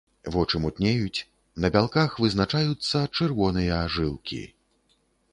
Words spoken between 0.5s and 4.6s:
мутнеюць, на бялках вызначаюцца чырвоныя жылкі.